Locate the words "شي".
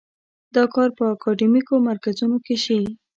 2.63-2.79